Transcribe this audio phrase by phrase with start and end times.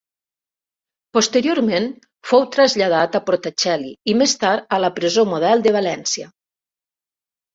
[1.17, 1.83] Posteriorment
[2.29, 6.31] fou traslladat a Portaceli i més tard a la Presó Model de València.